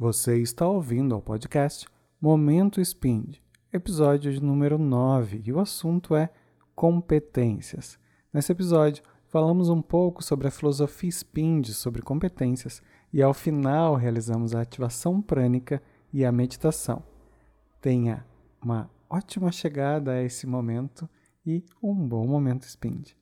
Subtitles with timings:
[0.00, 1.84] Você está ouvindo ao podcast
[2.20, 3.38] Momento Spind,
[3.72, 6.30] episódio de número 9, e o assunto é
[6.72, 7.98] competências.
[8.32, 12.80] Nesse episódio, falamos um pouco sobre a filosofia Spind sobre competências
[13.12, 17.02] e ao final realizamos a ativação prânica e a meditação.
[17.80, 18.24] Tenha
[18.62, 21.10] uma ótima chegada a esse momento
[21.44, 23.14] e um bom momento Spind.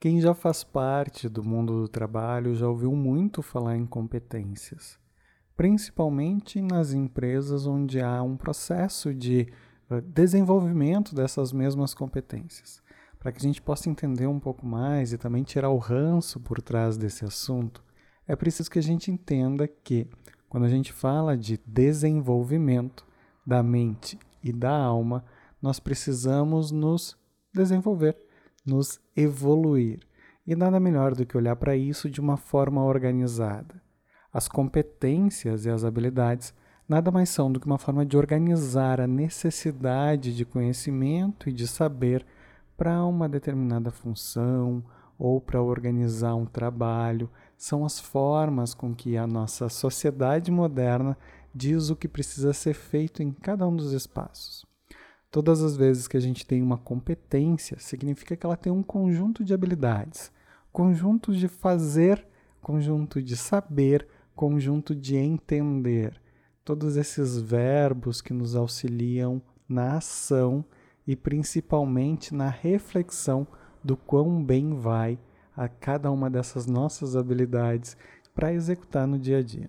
[0.00, 4.98] Quem já faz parte do mundo do trabalho já ouviu muito falar em competências,
[5.58, 9.48] principalmente nas empresas onde há um processo de
[9.90, 12.80] uh, desenvolvimento dessas mesmas competências.
[13.18, 16.62] Para que a gente possa entender um pouco mais e também tirar o ranço por
[16.62, 17.82] trás desse assunto,
[18.24, 20.08] é preciso que a gente entenda que,
[20.48, 23.04] quando a gente fala de desenvolvimento
[23.44, 25.24] da mente e da alma,
[25.60, 27.18] nós precisamos nos
[27.52, 28.16] desenvolver
[28.64, 30.00] nos evoluir.
[30.46, 33.82] E nada melhor do que olhar para isso de uma forma organizada.
[34.38, 36.54] As competências e as habilidades
[36.88, 41.66] nada mais são do que uma forma de organizar a necessidade de conhecimento e de
[41.66, 42.24] saber
[42.76, 44.84] para uma determinada função
[45.18, 47.28] ou para organizar um trabalho.
[47.56, 51.18] São as formas com que a nossa sociedade moderna
[51.52, 54.64] diz o que precisa ser feito em cada um dos espaços.
[55.32, 59.42] Todas as vezes que a gente tem uma competência, significa que ela tem um conjunto
[59.42, 60.30] de habilidades,
[60.70, 62.24] conjunto de fazer,
[62.62, 64.06] conjunto de saber,
[64.38, 66.20] conjunto de entender.
[66.64, 70.64] Todos esses verbos que nos auxiliam na ação
[71.06, 73.46] e principalmente na reflexão
[73.82, 75.18] do quão bem vai
[75.56, 77.96] a cada uma dessas nossas habilidades
[78.34, 79.68] para executar no dia a dia.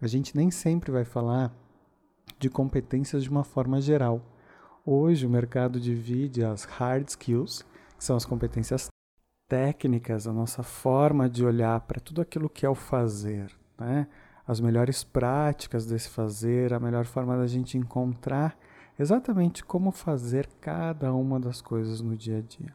[0.00, 1.54] A gente nem sempre vai falar
[2.38, 4.20] de competências de uma forma geral
[4.84, 7.62] Hoje o mercado divide as hard skills,
[7.98, 8.88] que são as competências
[9.46, 14.06] técnicas, a nossa forma de olhar para tudo aquilo que é o fazer, né?
[14.46, 18.56] as melhores práticas desse fazer, a melhor forma da gente encontrar
[18.98, 22.74] exatamente como fazer cada uma das coisas no dia a dia.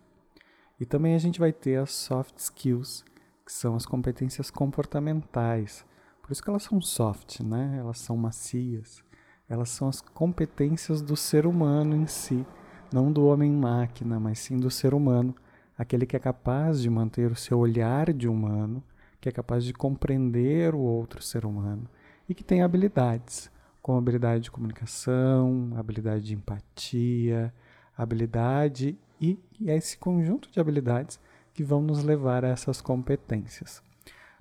[0.79, 3.06] E também a gente vai ter as soft skills,
[3.46, 5.85] que são as competências comportamentais.
[6.22, 7.75] Por isso que elas são soft, né?
[7.78, 9.06] Elas são macias
[9.47, 12.46] elas são as competências do ser humano em si,
[12.91, 15.35] não do homem-máquina, mas sim do ser humano,
[15.78, 18.84] aquele que é capaz de manter o seu olhar de humano,
[19.25, 21.90] que é capaz de compreender o outro ser humano
[22.30, 23.50] e que tem habilidades,
[23.81, 27.52] como habilidade de comunicação, habilidade de empatia,
[27.97, 31.19] habilidade e, e é esse conjunto de habilidades
[31.56, 33.81] que vão nos levar a essas competências.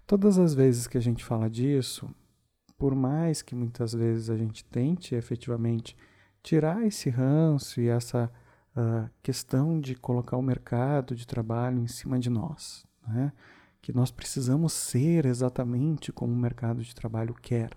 [0.07, 2.11] Todas as vezes que a gente fala disso,
[2.77, 5.97] por mais que muitas vezes a gente tente efetivamente
[6.43, 8.31] tirar esse ranço e essa
[8.77, 13.33] uh, questão de colocar o mercado de trabalho em cima de nós, né?
[13.85, 17.69] Que nós precisamos ser exatamente como o mercado de trabalho quer.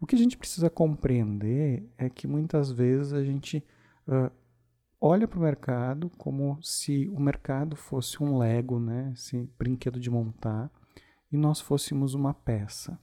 [0.00, 3.62] O que a gente precisa compreender é que muitas vezes a gente
[4.06, 4.32] uh,
[4.98, 9.12] olha para o mercado como se o mercado fosse um Lego, né?
[9.12, 10.70] esse brinquedo de montar,
[11.30, 12.98] e nós fôssemos uma peça.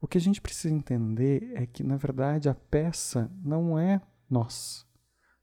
[0.00, 4.84] O que a gente precisa entender é que, na verdade, a peça não é nós.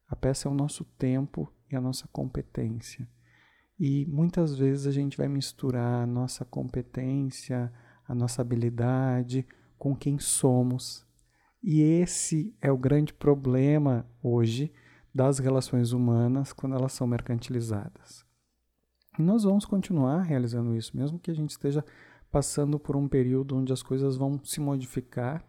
[0.06, 3.08] A peça é o nosso tempo e a nossa competência.
[3.80, 7.72] E muitas vezes a gente vai misturar a nossa competência,
[8.08, 9.46] a nossa habilidade
[9.78, 11.06] com quem somos.
[11.62, 14.72] E esse é o grande problema hoje
[15.14, 18.26] das relações humanas quando elas são mercantilizadas.
[19.18, 21.84] E nós vamos continuar realizando isso, mesmo que a gente esteja
[22.32, 25.44] passando por um período onde as coisas vão se modificar,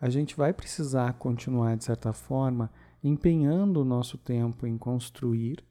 [0.00, 2.70] a gente vai precisar continuar, de certa forma,
[3.04, 5.62] empenhando o nosso tempo em construir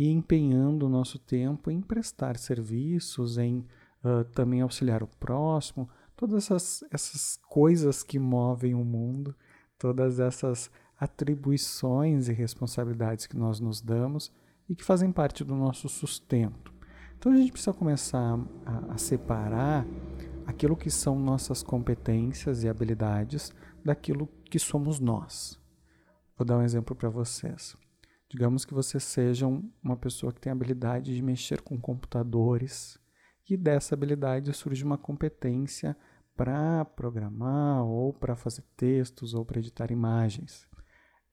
[0.00, 3.66] e empenhando o nosso tempo em prestar serviços, em
[4.02, 9.36] uh, também auxiliar o próximo, todas essas, essas coisas que movem o mundo,
[9.78, 14.32] todas essas atribuições e responsabilidades que nós nos damos
[14.70, 16.72] e que fazem parte do nosso sustento.
[17.18, 19.86] Então a gente precisa começar a, a separar
[20.46, 23.52] aquilo que são nossas competências e habilidades
[23.84, 25.60] daquilo que somos nós.
[26.38, 27.76] Vou dar um exemplo para vocês.
[28.30, 32.96] Digamos que vocês sejam uma pessoa que tem habilidade de mexer com computadores
[33.48, 35.96] e dessa habilidade surge uma competência
[36.36, 40.64] para programar ou para fazer textos ou para editar imagens.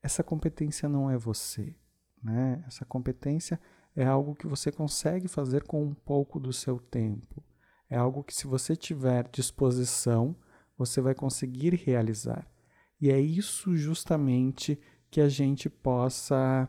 [0.01, 1.75] Essa competência não é você,
[2.23, 2.63] né?
[2.65, 3.59] Essa competência
[3.95, 7.43] é algo que você consegue fazer com um pouco do seu tempo.
[7.87, 10.35] É algo que, se você tiver disposição,
[10.75, 12.47] você vai conseguir realizar.
[12.99, 14.79] E é isso justamente
[15.11, 16.67] que a gente possa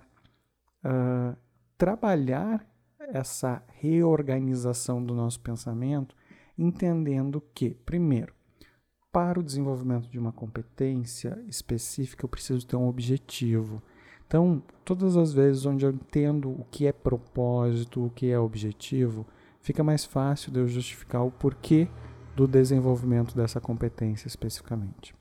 [0.89, 1.37] uh,
[1.77, 2.67] trabalhar
[2.99, 6.15] essa reorganização do nosso pensamento,
[6.57, 8.35] entendendo que, primeiro,
[9.13, 13.83] para o desenvolvimento de uma competência específica, eu preciso ter um objetivo.
[14.27, 19.27] Então, todas as vezes onde eu entendo o que é propósito, o que é objetivo,
[19.61, 21.89] fica mais fácil de eu justificar o porquê
[22.37, 25.15] do desenvolvimento dessa competência especificamente.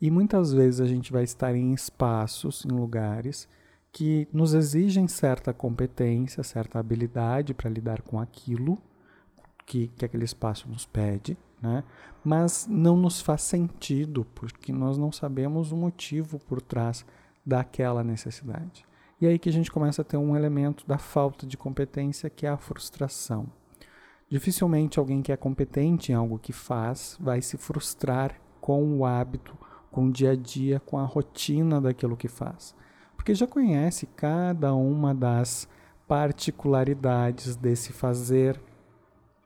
[0.00, 3.48] E muitas vezes a gente vai estar em espaços, em lugares
[3.98, 8.78] que nos exigem certa competência, certa habilidade para lidar com aquilo
[9.66, 11.82] que, que aquele espaço nos pede, né?
[12.24, 17.04] mas não nos faz sentido, porque nós não sabemos o motivo por trás
[17.44, 18.86] daquela necessidade.
[19.20, 22.46] E aí que a gente começa a ter um elemento da falta de competência, que
[22.46, 23.48] é a frustração.
[24.30, 29.58] Dificilmente alguém que é competente em algo que faz vai se frustrar com o hábito,
[29.90, 32.78] com o dia a dia, com a rotina daquilo que faz.
[33.28, 35.68] Porque já conhece cada uma das
[36.06, 38.58] particularidades desse fazer.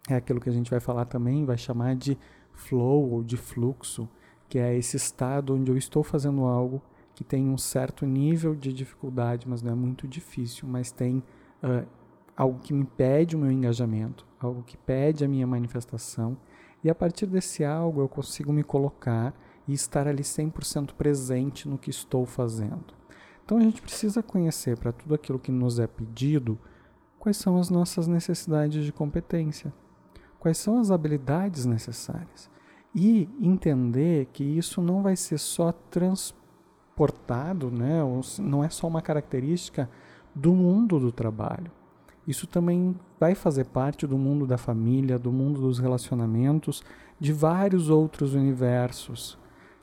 [0.08, 2.17] É aquilo que a gente vai falar também, vai chamar de
[2.52, 4.08] flow ou de fluxo,
[4.49, 6.81] que é esse estado onde eu estou fazendo algo
[7.12, 11.17] que tem um certo nível de dificuldade, mas não é muito difícil, mas tem
[11.61, 11.84] uh,
[12.37, 16.37] algo que me pede o meu engajamento, algo que pede a minha manifestação,
[16.84, 19.34] e a partir desse algo eu consigo me colocar
[19.67, 23.01] e estar ali 100% presente no que estou fazendo.
[23.44, 26.59] Então a gente precisa conhecer para tudo aquilo que nos é pedido
[27.19, 29.73] quais são as nossas necessidades de competência,
[30.39, 32.50] quais são as habilidades necessárias
[32.94, 38.00] e entender que isso não vai ser só transportado, né,
[38.41, 39.89] não é só uma característica
[40.35, 41.71] do mundo do trabalho.
[42.27, 46.83] Isso também vai fazer parte do mundo da família, do mundo dos relacionamentos,
[47.19, 49.39] de vários outros universos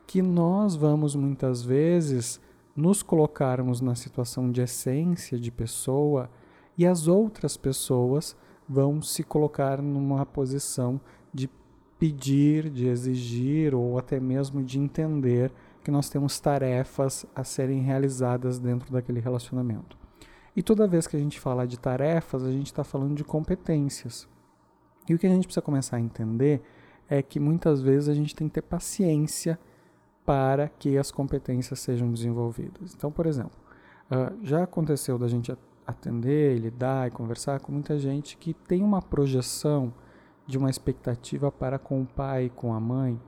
[0.08, 2.40] que nós vamos muitas vezes
[2.76, 6.30] nos colocarmos na situação de essência de pessoa
[6.78, 8.36] e as outras pessoas
[8.68, 11.02] vão se colocar numa posição
[11.34, 11.50] de
[11.98, 15.52] pedir, de exigir ou até mesmo de entender
[15.84, 19.98] que nós temos tarefas a serem realizadas dentro daquele relacionamento.
[20.56, 24.28] E toda vez que a gente fala de tarefas, a gente está falando de competências.
[25.08, 26.62] E o que a gente precisa começar a entender
[27.10, 29.60] é que muitas vezes a gente tem que ter paciência
[30.30, 32.94] para que as competências sejam desenvolvidas.
[32.96, 33.58] Então, por exemplo,
[34.12, 35.52] uh, já aconteceu da gente
[35.88, 39.92] atender, lidar e conversar com muita gente que tem uma projeção
[40.46, 43.20] de uma expectativa para com o pai, com a mãe,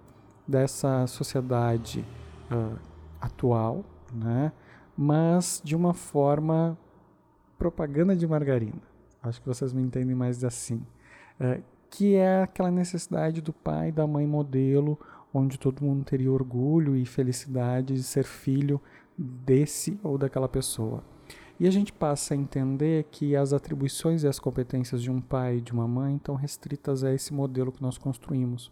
[0.48, 2.06] dessa sociedade
[2.52, 2.78] uh,
[3.20, 3.84] atual,
[4.14, 4.52] né?
[4.96, 6.78] mas de uma forma
[7.58, 8.84] propaganda de margarina.
[9.24, 10.86] Acho que vocês me entendem mais assim.
[11.40, 15.00] Uh, que é aquela necessidade do pai e da mãe modelo
[15.34, 18.82] onde todo mundo teria orgulho e felicidade de ser filho
[19.18, 21.04] desse ou daquela pessoa.
[21.60, 25.58] E a gente passa a entender que as atribuições e as competências de um pai
[25.58, 28.72] e de uma mãe estão restritas a esse modelo que nós construímos.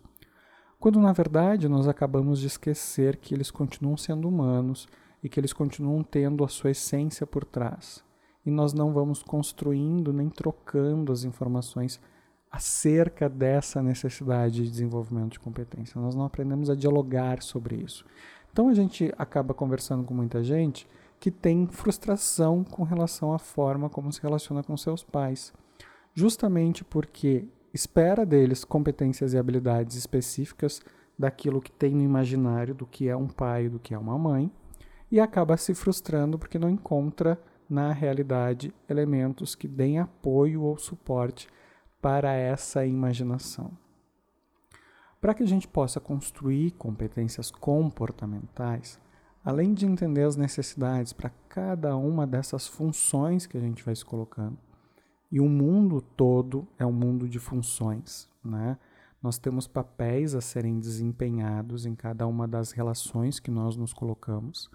[0.79, 4.87] Quando na verdade nós acabamos de esquecer que eles continuam sendo humanos
[5.21, 8.03] e que eles continuam tendo a sua essência por trás.
[8.45, 11.99] E nós não vamos construindo nem trocando as informações
[12.51, 16.01] acerca dessa necessidade de desenvolvimento de competência.
[16.01, 18.03] Nós não aprendemos a dialogar sobre isso.
[18.51, 20.87] Então a gente acaba conversando com muita gente
[21.19, 25.53] que tem frustração com relação à forma como se relaciona com seus pais,
[26.13, 30.81] justamente porque espera deles competências e habilidades específicas
[31.17, 34.49] daquilo que tem no imaginário do que é um pai, do que é uma mãe,
[35.11, 37.39] e acaba se frustrando porque não encontra
[37.69, 41.47] na realidade elementos que deem apoio ou suporte
[42.01, 43.71] para essa imaginação.
[45.19, 48.99] Para que a gente possa construir competências comportamentais,
[49.43, 54.05] além de entender as necessidades para cada uma dessas funções que a gente vai se
[54.05, 54.57] colocando,
[55.31, 58.77] e o mundo todo é um mundo de funções, né?
[59.21, 64.71] Nós temos papéis a serem desempenhados em cada uma das relações que nós nos colocamos,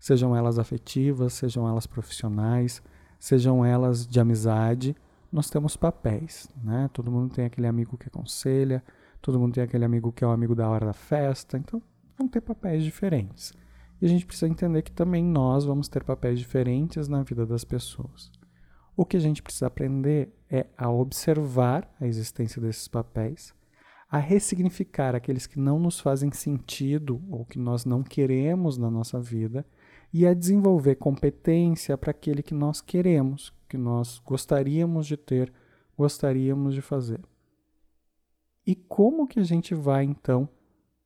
[0.00, 2.82] sejam elas afetivas, sejam elas profissionais,
[3.18, 4.96] sejam elas de amizade
[5.34, 6.88] nós temos papéis, né?
[6.92, 8.84] Todo mundo tem aquele amigo que aconselha,
[9.20, 11.82] todo mundo tem aquele amigo que é o amigo da hora da festa, então
[12.16, 13.52] vão ter papéis diferentes.
[14.00, 17.64] E a gente precisa entender que também nós vamos ter papéis diferentes na vida das
[17.64, 18.30] pessoas.
[18.96, 23.52] O que a gente precisa aprender é a observar a existência desses papéis,
[24.08, 29.20] a ressignificar aqueles que não nos fazem sentido ou que nós não queremos na nossa
[29.20, 29.66] vida
[30.14, 35.52] e a desenvolver competência para aquele que nós queremos, que nós gostaríamos de ter,
[35.98, 37.20] gostaríamos de fazer.
[38.64, 40.48] E como que a gente vai então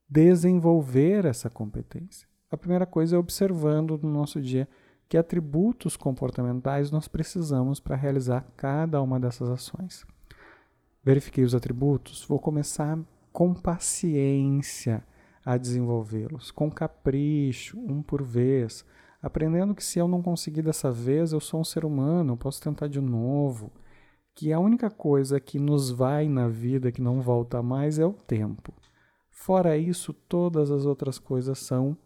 [0.06, 2.28] desenvolver essa competência?
[2.50, 4.68] A primeira coisa é observando no nosso dia
[5.08, 10.04] que atributos comportamentais nós precisamos para realizar cada uma dessas ações.
[11.02, 12.98] Verifiquei os atributos, vou começar
[13.32, 15.02] com paciência
[15.48, 18.84] a desenvolvê-los, com capricho, um por vez,
[19.22, 22.60] aprendendo que se eu não conseguir dessa vez, eu sou um ser humano, eu posso
[22.60, 23.72] tentar de novo,
[24.34, 28.12] que a única coisa que nos vai na vida, que não volta mais, é o
[28.12, 28.74] tempo.
[29.30, 31.96] Fora isso, todas as outras coisas são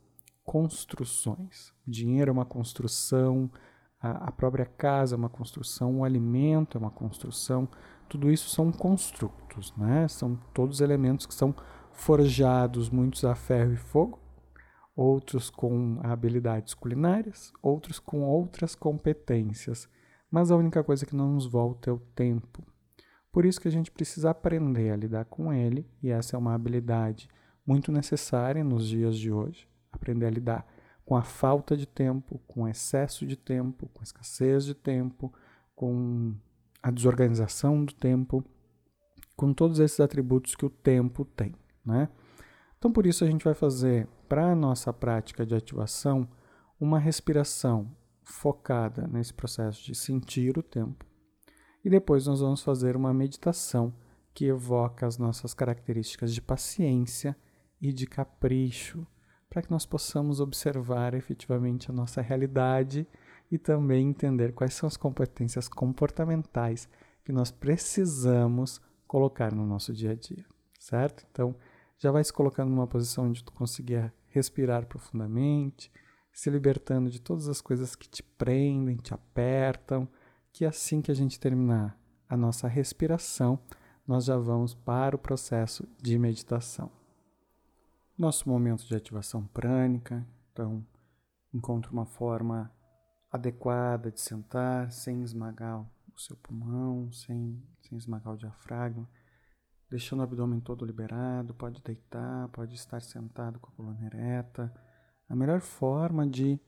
[0.45, 1.73] construções.
[1.85, 3.51] O dinheiro é uma construção,
[4.01, 7.69] a, própria casa é uma construção, o alimento é uma construção,
[8.09, 10.07] tudo isso são construtos, né?
[10.07, 11.53] São todos elementos que são
[11.93, 14.19] forjados, muitos a ferro e fogo,
[14.95, 19.89] outros com habilidades culinárias, outros com outras competências.
[20.31, 22.65] Mas a única coisa que não nos volta é o tempo.
[23.31, 26.55] Por isso que a gente precisa aprender a lidar com ele, e essa é uma
[26.55, 27.29] habilidade
[27.67, 29.67] muito necessária nos dias de hoje.
[29.91, 30.67] Aprender a lidar
[31.05, 35.33] com a falta de tempo, com o excesso de tempo, com a escassez de tempo,
[35.75, 36.35] com
[36.83, 38.45] a desorganização do tempo,
[39.37, 41.55] com todos esses atributos que o tempo tem,
[41.85, 42.09] né?
[42.79, 46.29] Então, por isso, a gente vai fazer, para a nossa prática de ativação,
[46.81, 47.91] uma respiração
[48.23, 51.05] focada nesse processo de sentir o tempo.
[51.85, 53.93] E depois nós vamos fazer uma meditação
[54.35, 57.37] que evoca as nossas características de paciência
[57.81, 59.07] e de capricho,
[59.51, 63.07] para que nós possamos observar efetivamente a nossa realidade
[63.51, 66.89] e também entender quais são as competências comportamentais
[67.25, 70.47] que nós precisamos colocar no nosso dia a dia,
[70.79, 71.27] certo?
[71.31, 71.55] Então,
[72.03, 75.89] já vai se colocando numa posição onde tu conseguir respirar profundamente,
[76.33, 80.09] se libertando de todas as coisas que te prendem, te apertam,
[80.53, 81.97] que assim que a gente terminar
[82.29, 83.57] a nossa respiração,
[84.05, 86.91] nós já vamos para o processo de meditação.
[88.19, 90.85] Nosso momento de ativação prânica, então
[91.55, 92.69] encontre uma forma
[93.31, 99.09] adequada de sentar, sem esmagar o seu pulmão, sem, sem esmagar o diafragma
[99.93, 104.73] deixando o abdômen todo liberado, pode deitar, pode estar sentado com a coluna ereta.
[105.29, 106.59] A melhor forma de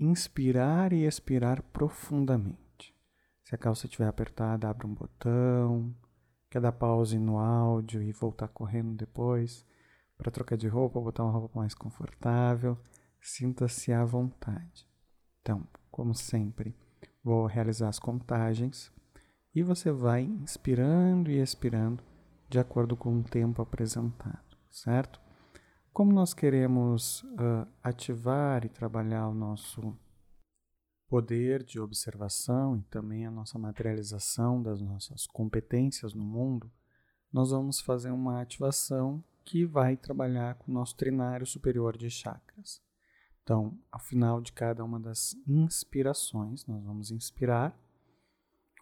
[0.00, 2.96] inspirar e expirar profundamente.
[3.44, 5.94] Se a calça estiver apertada, abra um botão.
[6.50, 9.66] Quer dar pause no áudio e voltar correndo depois
[10.16, 12.78] para trocar de roupa, botar uma roupa mais confortável.
[13.20, 14.88] Sinta-se à vontade.
[15.42, 16.74] Então, como sempre,
[17.22, 18.90] vou realizar as contagens
[19.54, 22.02] e você vai inspirando e expirando
[22.52, 25.18] de acordo com o tempo apresentado, certo?
[25.90, 29.96] Como nós queremos uh, ativar e trabalhar o nosso
[31.08, 36.70] poder de observação e também a nossa materialização das nossas competências no mundo,
[37.32, 42.82] nós vamos fazer uma ativação que vai trabalhar com o nosso trinário superior de chakras.
[43.42, 47.74] Então, ao final de cada uma das inspirações, nós vamos inspirar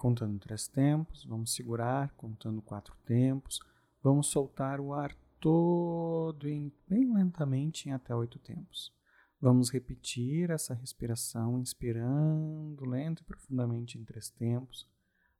[0.01, 3.61] contando três tempos, vamos segurar contando quatro tempos,
[4.03, 8.95] vamos soltar o ar todo em, bem lentamente em até oito tempos.
[9.39, 14.89] Vamos repetir essa respiração, inspirando lento e profundamente em três tempos.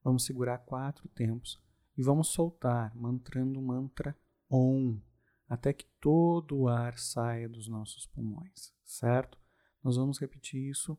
[0.05, 1.59] Vamos segurar quatro tempos
[1.97, 4.15] e vamos soltar, mantrando o mantra
[4.47, 5.01] OM,
[5.49, 9.39] até que todo o ar saia dos nossos pulmões, certo?
[9.83, 10.99] Nós vamos repetir isso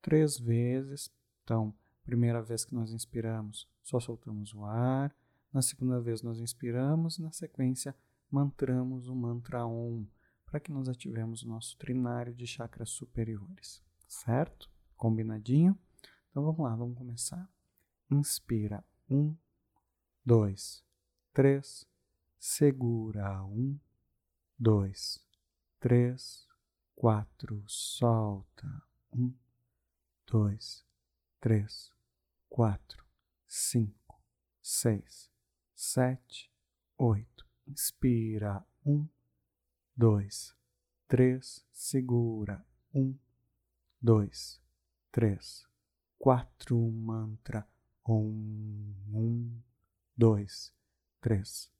[0.00, 1.14] três vezes.
[1.42, 5.14] Então, Primeira vez que nós inspiramos, só soltamos o ar.
[5.52, 7.94] Na segunda vez, nós inspiramos e, na sequência,
[8.30, 10.06] mantramos o mantra OM
[10.54, 13.82] para que nós ativemos o nosso trinário de chakras superiores.
[14.06, 14.70] Certo?
[14.96, 15.78] Combinadinho?
[16.30, 17.50] Então vamos lá, vamos começar.
[18.10, 18.84] Inspira.
[19.10, 19.34] Um,
[20.24, 20.84] dois,
[21.32, 21.86] três.
[22.38, 23.42] Segura.
[23.44, 23.78] Um,
[24.58, 25.24] dois,
[25.80, 26.46] três,
[26.94, 27.64] quatro.
[27.66, 28.82] Solta.
[29.12, 29.32] Um,
[30.26, 30.84] dois,
[31.40, 31.93] três,
[32.54, 33.04] quatro,
[33.48, 34.22] cinco,
[34.62, 35.28] seis,
[35.74, 36.48] sete,
[36.96, 37.44] oito.
[37.66, 38.64] Inspira.
[38.86, 39.08] Um,
[39.96, 40.54] dois,
[41.08, 41.66] três.
[41.72, 42.64] Segura.
[42.94, 43.18] Um,
[44.00, 44.62] dois,
[45.10, 45.66] três,
[46.16, 46.78] quatro.
[46.92, 47.68] Mantra.
[48.08, 49.60] Um, um,
[50.16, 50.72] dois,
[51.20, 51.72] três,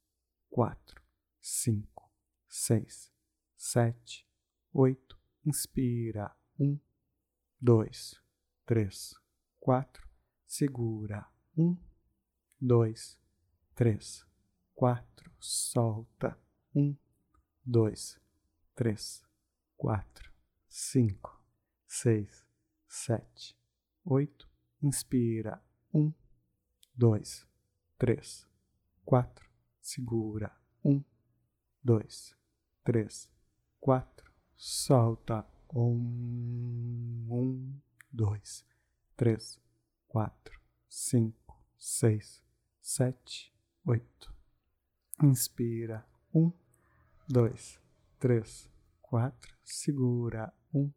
[0.51, 1.01] quatro,
[1.41, 2.11] cinco,
[2.49, 3.13] seis,
[3.57, 4.27] sete,
[4.73, 5.17] oito.
[5.47, 6.37] Inspira.
[6.59, 6.81] Um,
[7.61, 8.21] dois,
[8.67, 9.15] três,
[9.61, 10.04] quatro
[10.55, 11.27] segura.
[11.59, 11.77] Um,
[12.61, 13.19] dois,
[13.75, 14.25] três,
[14.73, 16.39] quatro, solta.
[16.73, 16.97] Um,
[17.65, 18.21] dois,
[18.77, 19.25] três,
[19.77, 20.33] quatro,
[20.69, 21.43] cinco,
[21.89, 22.47] seis,
[22.87, 23.57] sete,
[24.05, 24.49] oito.
[24.81, 25.61] Inspira.
[25.93, 26.13] Um,
[26.95, 27.45] dois,
[27.99, 28.47] três,
[29.05, 30.57] quatro, segura.
[30.85, 31.03] Um,
[31.83, 32.37] dois,
[32.85, 33.29] três,
[33.81, 35.45] quatro, solta.
[35.75, 37.81] Um, um,
[38.13, 38.65] dois,
[39.17, 39.59] três,
[40.15, 42.41] quatro, cinco, seis,
[42.81, 43.53] sete,
[43.85, 44.33] oito.
[45.21, 46.07] Inspira.
[46.33, 46.53] Um,
[47.29, 47.81] dois,
[48.21, 48.71] três,
[49.03, 49.53] quatro.
[49.65, 50.55] Segura.
[50.73, 50.93] Um,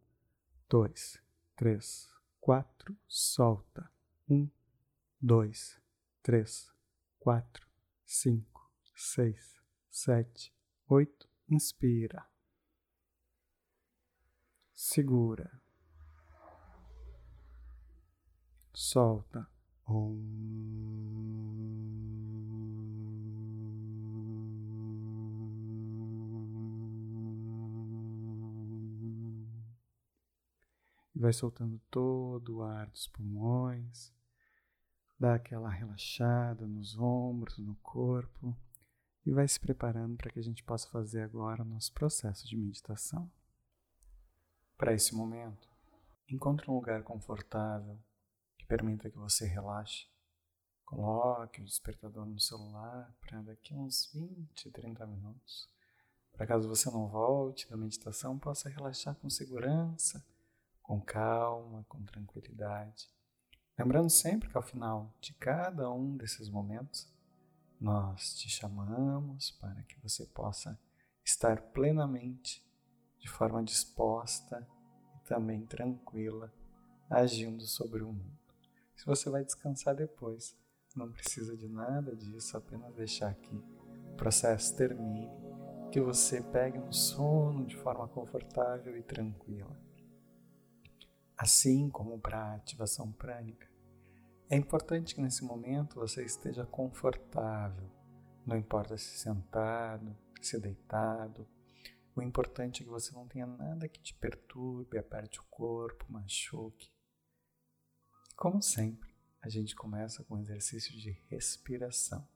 [0.69, 1.19] dois,
[1.55, 2.95] três, quatro.
[3.07, 3.91] Solta.
[4.29, 4.47] Um,
[5.19, 5.81] dois,
[6.21, 6.71] três,
[7.17, 7.67] quatro,
[8.05, 9.59] cinco, seis,
[9.89, 10.53] sete,
[10.87, 11.27] oito.
[11.49, 12.23] Inspira.
[14.75, 15.59] Segura.
[18.79, 19.49] Solta.
[31.15, 34.13] E vai soltando todo o ar dos pulmões,
[35.19, 38.55] dá aquela relaxada nos ombros, no corpo
[39.25, 42.55] e vai se preparando para que a gente possa fazer agora o nosso processo de
[42.55, 43.27] meditação.
[44.77, 45.67] Para esse momento,
[46.29, 47.97] encontre um lugar confortável
[48.67, 50.07] permita que você relaxe.
[50.85, 55.69] Coloque o despertador no celular para daqui uns 20, 30 minutos.
[56.31, 60.23] Para caso você não volte da meditação, possa relaxar com segurança,
[60.81, 63.09] com calma, com tranquilidade.
[63.77, 67.11] Lembrando sempre que ao final de cada um desses momentos,
[67.79, 70.79] nós te chamamos para que você possa
[71.23, 72.65] estar plenamente,
[73.19, 74.67] de forma disposta
[75.15, 76.53] e também tranquila,
[77.09, 78.46] agindo sobre o mundo.
[78.97, 80.57] Se você vai descansar depois,
[80.95, 85.29] não precisa de nada disso, apenas deixar que o processo termine,
[85.91, 89.79] que você pegue um sono de forma confortável e tranquila.
[91.37, 93.69] Assim como para a ativação prânica,
[94.49, 97.91] é importante que nesse momento você esteja confortável,
[98.45, 101.47] não importa se sentado, se deitado.
[102.15, 106.96] O importante é que você não tenha nada que te perturbe, aperte o corpo, machuque.
[108.37, 112.29] Como sempre, a gente começa com um exercício de respiração.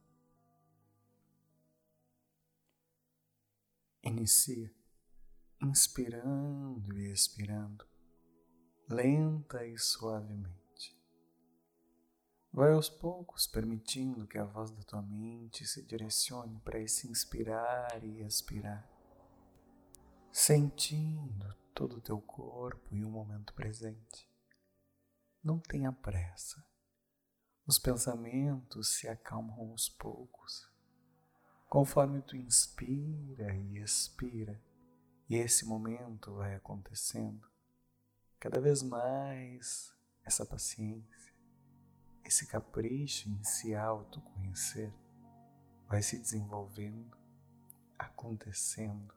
[4.02, 4.74] Inicia
[5.62, 7.86] inspirando e expirando,
[8.90, 11.00] lenta e suavemente.
[12.52, 18.04] Vai aos poucos permitindo que a voz da tua mente se direcione para esse inspirar
[18.04, 18.90] e expirar,
[20.32, 24.31] sentindo todo o teu corpo e o momento presente.
[25.44, 26.64] Não tenha pressa.
[27.66, 30.70] Os pensamentos se acalmam aos poucos.
[31.68, 34.62] Conforme tu inspira e expira,
[35.28, 37.50] e esse momento vai acontecendo,
[38.40, 39.92] cada vez mais
[40.24, 41.34] essa paciência,
[42.24, 44.94] esse capricho em se autoconhecer
[45.88, 47.18] vai se desenvolvendo,
[47.98, 49.12] acontecendo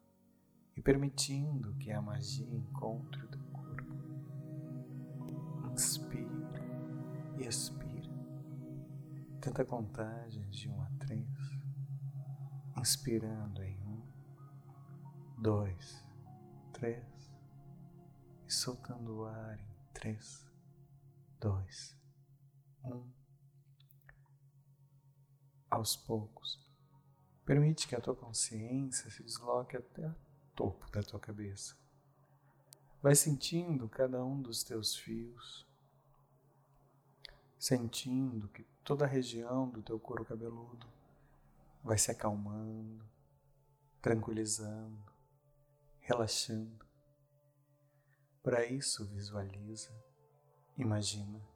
[0.74, 4.03] e permitindo que a magia encontre o teu corpo.
[5.74, 6.62] Inspira
[7.36, 8.08] e expira.
[9.40, 11.28] Tenta contagens de um a três,
[12.78, 14.06] inspirando em um,
[15.42, 16.00] dois,
[16.72, 17.04] três,
[18.46, 20.48] e soltando o ar em três,
[21.40, 21.98] dois,
[22.84, 23.10] um.
[25.68, 26.64] Aos poucos,
[27.44, 30.14] permite que a tua consciência se desloque até o
[30.54, 31.83] topo da tua cabeça
[33.04, 35.68] Vai sentindo cada um dos teus fios,
[37.58, 40.86] sentindo que toda a região do teu couro cabeludo
[41.82, 43.04] vai se acalmando,
[44.00, 45.04] tranquilizando,
[46.00, 46.82] relaxando.
[48.42, 49.92] Para isso, visualiza,
[50.78, 51.46] imagina,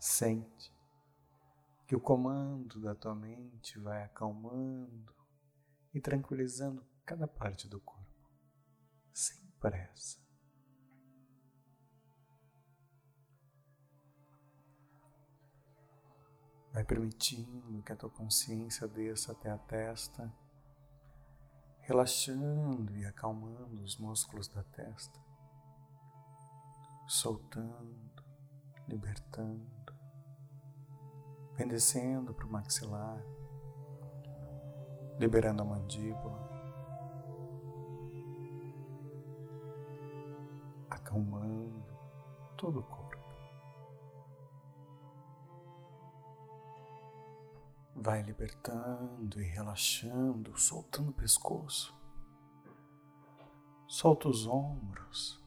[0.00, 0.74] sente
[1.86, 5.14] que o comando da tua mente vai acalmando
[5.94, 8.28] e tranquilizando cada parte do corpo,
[9.12, 10.25] sem pressa.
[16.76, 20.30] Vai permitindo que a tua consciência desça até a testa,
[21.80, 25.18] relaxando e acalmando os músculos da testa,
[27.08, 28.22] soltando,
[28.86, 29.94] libertando,
[31.54, 33.24] vem descendo para o maxilar,
[35.18, 36.50] liberando a mandíbula,
[40.90, 41.86] acalmando
[42.54, 42.95] todo o corpo.
[47.98, 51.96] Vai libertando e relaxando, soltando o pescoço.
[53.88, 55.42] Solta os ombros.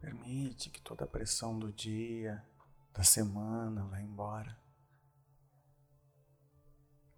[0.00, 2.46] Permite que toda a pressão do dia,
[2.92, 4.56] da semana vá embora.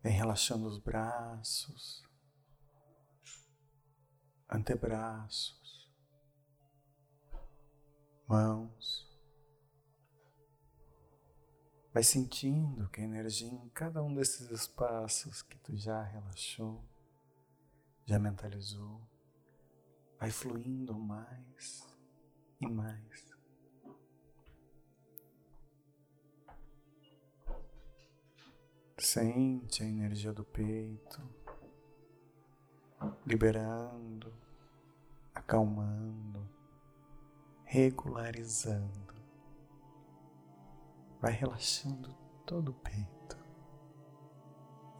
[0.02, 2.02] Vem relaxando os braços,
[4.50, 5.90] antebraços,
[8.26, 9.13] mãos.
[11.94, 16.84] Vai sentindo que a energia em cada um desses espaços que tu já relaxou
[18.04, 19.00] Já mentalizou?
[20.18, 21.86] Vai fluindo mais
[22.60, 23.32] e mais.
[28.98, 31.22] Sente a energia do peito,
[33.24, 34.34] liberando,
[35.32, 36.48] acalmando,
[37.64, 39.03] regularizando.
[41.24, 43.38] Vai relaxando todo o peito.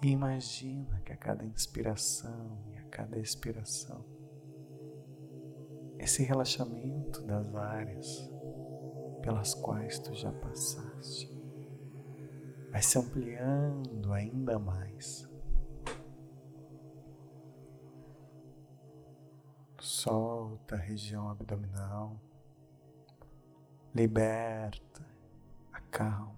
[0.03, 4.03] E imagina que a cada inspiração e a cada expiração,
[5.99, 8.27] esse relaxamento das áreas
[9.21, 11.31] pelas quais tu já passaste
[12.71, 15.29] vai se ampliando ainda mais.
[19.79, 22.19] Solta a região abdominal,
[23.95, 25.14] liberta,
[25.95, 26.35] acalma,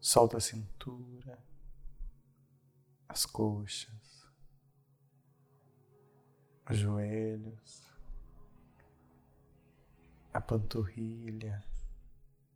[0.00, 1.38] solta a cintura,
[3.06, 4.26] as coxas,
[6.70, 7.86] os joelhos,
[10.32, 11.62] a panturrilha,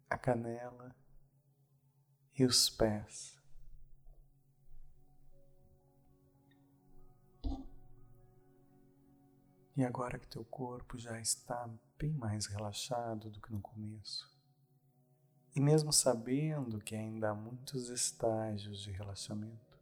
[0.09, 0.97] a canela
[2.39, 3.39] e os pés.
[9.77, 14.34] E agora que teu corpo já está bem mais relaxado do que no começo,
[15.55, 19.79] e mesmo sabendo que ainda há muitos estágios de relaxamento,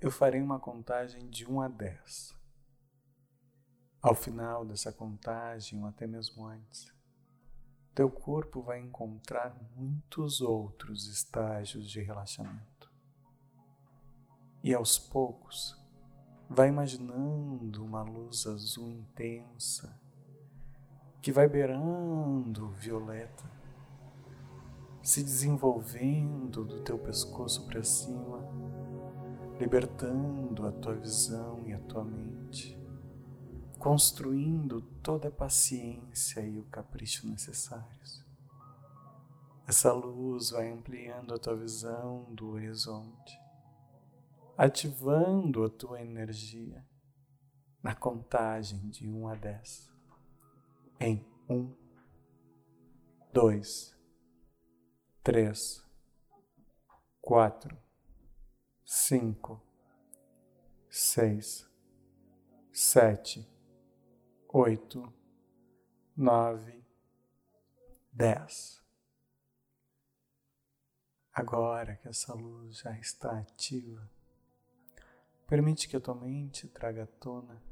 [0.00, 2.36] eu farei uma contagem de 1 a 10.
[4.02, 6.92] Ao final dessa contagem, ou até mesmo antes,
[7.94, 12.90] teu corpo vai encontrar muitos outros estágios de relaxamento.
[14.62, 15.80] E aos poucos,
[16.48, 19.98] vai imaginando uma luz azul intensa
[21.22, 23.61] que vai beirando violeta,
[25.02, 28.40] se desenvolvendo do teu pescoço para cima,
[29.58, 32.82] libertando a tua visão e a tua mente
[33.82, 38.24] construindo toda a paciência e o capricho necessários.
[39.66, 43.36] Essa luz vai ampliando a tua visão do horizonte,
[44.56, 46.86] ativando a tua energia
[47.82, 49.92] na contagem de 1 a 10.
[51.00, 51.74] Em 1,
[53.32, 53.98] 2,
[55.22, 55.84] 3,
[57.20, 57.78] 4,
[58.84, 59.62] 5,
[60.90, 61.70] 6,
[62.72, 63.48] 7,
[64.48, 65.12] oito,
[66.16, 66.84] nove,
[68.12, 68.82] dez.
[71.32, 74.10] Agora que essa luz já está ativa,
[75.46, 77.62] permite que a tua mente traga à tona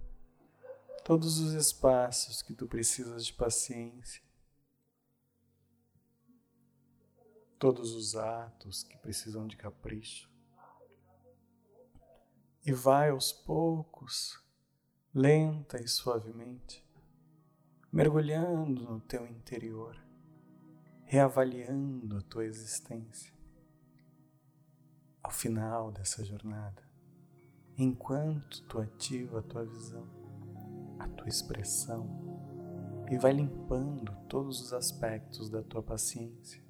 [1.05, 4.23] todos os espaços que tu precisas de paciência,
[7.61, 10.31] todos os atos que precisam de capricho.
[12.65, 14.43] E vai aos poucos
[15.13, 16.83] lenta e suavemente,
[17.93, 19.95] mergulhando no teu interior,
[21.05, 23.31] reavaliando a tua existência.
[25.23, 26.83] Ao final dessa jornada,
[27.77, 30.09] enquanto tu ativa a tua visão,
[30.99, 32.09] a tua expressão
[33.11, 36.70] e vai limpando todos os aspectos da tua paciência,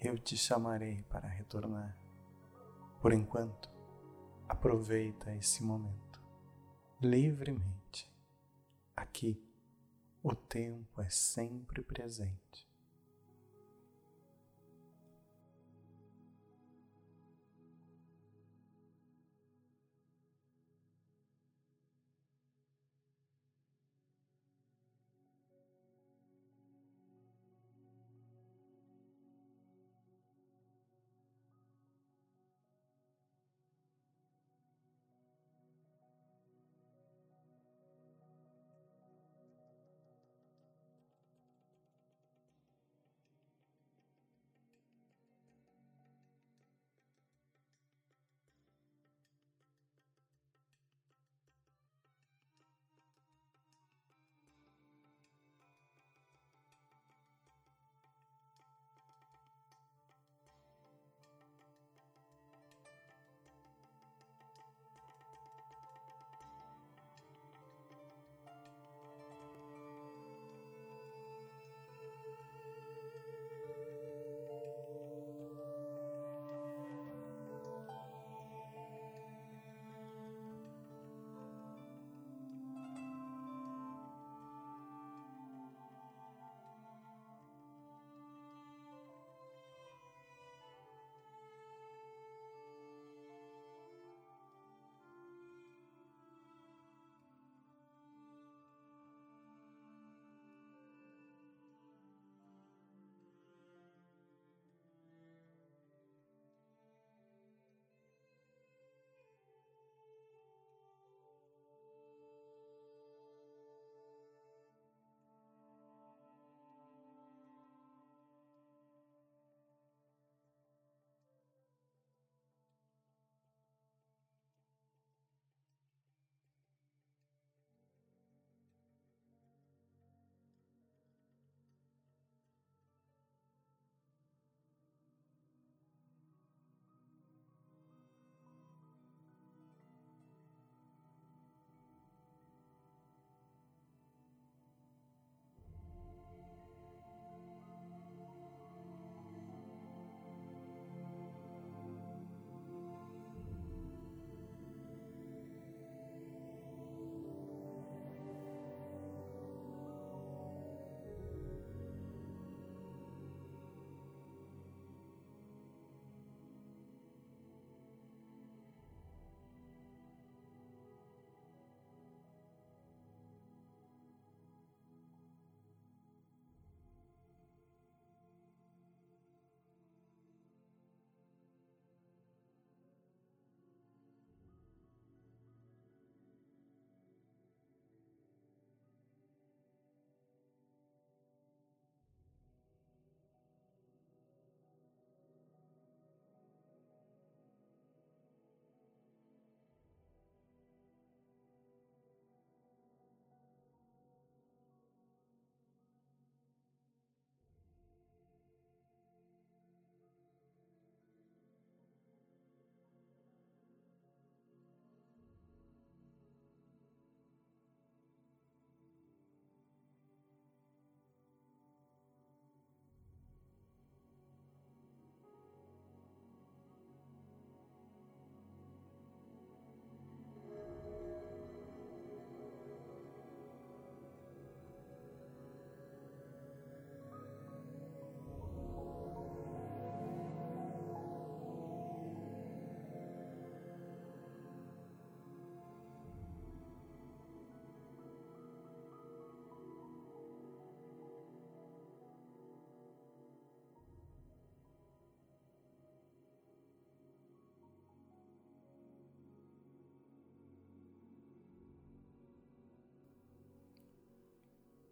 [0.00, 1.96] eu te chamarei para retornar.
[3.00, 3.70] Por enquanto,
[4.48, 6.22] aproveita esse momento
[7.00, 8.10] livremente.
[8.96, 9.42] Aqui,
[10.22, 12.69] o tempo é sempre presente.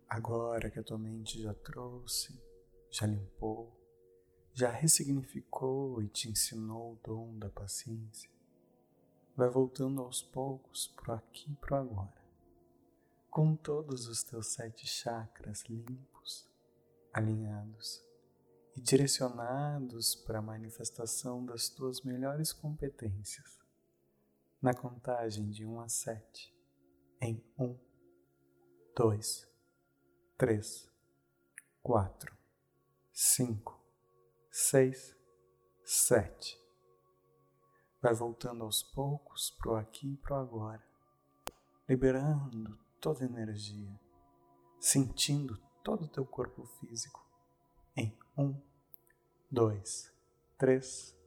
[0.09, 2.42] Agora que a tua mente já trouxe,
[2.90, 3.79] já limpou,
[4.55, 8.31] já ressignificou e te ensinou o dom da paciência,
[9.37, 12.25] vai voltando aos poucos pro aqui e pro agora,
[13.31, 16.49] com todos os teus sete chakras limpos,
[17.12, 18.03] alinhados
[18.75, 23.59] e direcionados para a manifestação das tuas melhores competências.
[24.61, 26.53] Na contagem de 1 a 7,
[27.21, 27.79] em 1,
[28.97, 29.47] 2,
[30.38, 30.88] 3,
[31.83, 32.33] 4,
[33.12, 33.81] 5,
[34.53, 35.16] 6,
[35.85, 36.61] 7.
[38.01, 40.87] Vai voltando aos poucos pro aqui e pro agora,
[41.88, 44.01] liberando toda a energia,
[44.79, 47.20] sentindo todo o teu corpo físico
[47.96, 48.55] em um,
[49.51, 50.14] dois,
[50.57, 51.17] três.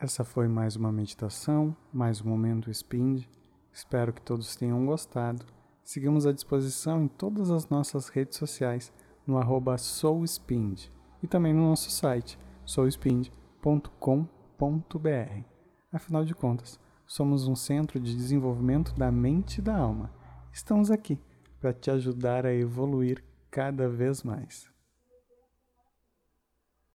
[0.00, 3.24] Essa foi mais uma meditação, mais um momento Spind.
[3.72, 5.44] Espero que todos tenham gostado.
[5.82, 8.92] Seguimos à disposição em todas as nossas redes sociais
[9.26, 10.84] no arroba soulspind
[11.20, 15.44] e também no nosso site soulspind.com.br.
[15.92, 20.14] Afinal de contas, somos um centro de desenvolvimento da mente e da alma.
[20.52, 21.18] Estamos aqui
[21.58, 24.70] para te ajudar a evoluir cada vez mais.